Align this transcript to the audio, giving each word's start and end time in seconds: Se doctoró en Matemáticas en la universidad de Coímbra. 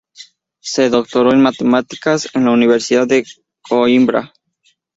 Se 0.63 0.89
doctoró 0.89 1.31
en 1.31 1.43
Matemáticas 1.43 2.27
en 2.33 2.45
la 2.45 2.51
universidad 2.53 3.05
de 3.05 3.23
Coímbra. 3.61 4.33